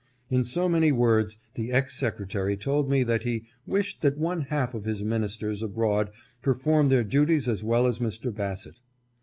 In 0.31 0.43
so 0.43 0.67
many 0.67 0.91
words 0.91 1.37
the 1.53 1.71
ex 1.71 1.95
Secretary 1.95 2.57
told 2.57 2.89
me 2.89 3.03
that 3.03 3.21
he" 3.21 3.43
wished 3.67 4.01
that 4.01 4.17
one 4.17 4.41
half 4.41 4.73
of 4.73 4.85
his 4.85 5.03
ministers 5.03 5.61
abroad 5.61 6.09
performed 6.41 6.91
their 6.91 7.03
duties 7.03 7.47
as 7.47 7.63
well 7.63 7.85
as 7.85 7.99
Mr. 7.99 8.33
Bassett." 8.33 8.81